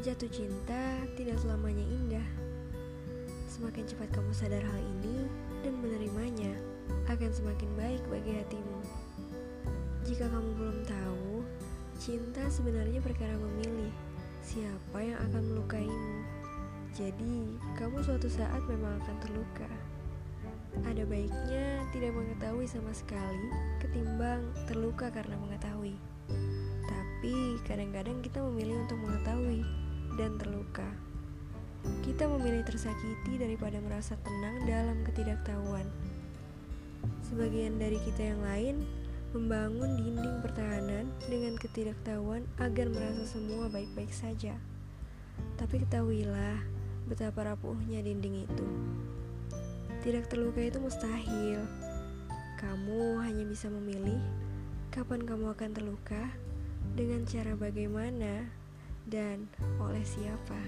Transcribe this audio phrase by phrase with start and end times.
[0.00, 2.24] Jatuh cinta tidak selamanya indah.
[3.52, 5.28] Semakin cepat kamu sadar hal ini
[5.60, 6.56] dan menerimanya,
[7.12, 8.80] akan semakin baik bagi hatimu.
[10.08, 11.44] Jika kamu belum tahu,
[12.00, 13.92] cinta sebenarnya perkara memilih
[14.40, 16.16] siapa yang akan melukaimu.
[16.96, 19.68] Jadi, kamu suatu saat memang akan terluka.
[20.80, 23.52] Ada baiknya tidak mengetahui sama sekali
[23.84, 25.92] ketimbang terluka karena mengetahui.
[27.20, 29.39] Tapi kadang-kadang kita memilih untuk mengetahui
[30.70, 30.86] terluka.
[32.06, 35.82] Kita memilih tersakiti daripada merasa tenang dalam ketidaktahuan.
[37.26, 38.76] Sebagian dari kita yang lain
[39.34, 44.54] membangun dinding pertahanan dengan ketidaktahuan agar merasa semua baik-baik saja.
[45.58, 46.62] Tapi ketahuilah
[47.10, 48.66] betapa rapuhnya dinding itu.
[50.06, 51.66] Tidak terluka itu mustahil.
[52.62, 54.20] Kamu hanya bisa memilih
[54.94, 56.30] kapan kamu akan terluka,
[56.94, 58.50] dengan cara bagaimana,
[59.08, 59.48] dan
[59.80, 60.60] oleh siapa.